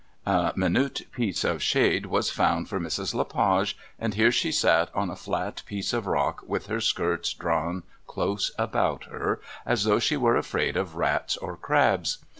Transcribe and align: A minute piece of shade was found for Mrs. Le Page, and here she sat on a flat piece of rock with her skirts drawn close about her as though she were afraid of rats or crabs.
A 0.25 0.51
minute 0.55 1.03
piece 1.11 1.43
of 1.43 1.61
shade 1.61 2.07
was 2.07 2.31
found 2.31 2.67
for 2.67 2.79
Mrs. 2.79 3.13
Le 3.13 3.23
Page, 3.23 3.77
and 3.99 4.15
here 4.15 4.31
she 4.31 4.51
sat 4.51 4.89
on 4.95 5.11
a 5.11 5.15
flat 5.15 5.61
piece 5.67 5.93
of 5.93 6.07
rock 6.07 6.41
with 6.47 6.65
her 6.65 6.81
skirts 6.81 7.33
drawn 7.33 7.83
close 8.07 8.49
about 8.57 9.03
her 9.03 9.39
as 9.63 9.83
though 9.83 9.99
she 9.99 10.17
were 10.17 10.37
afraid 10.37 10.75
of 10.75 10.95
rats 10.95 11.37
or 11.37 11.55
crabs. 11.55 12.17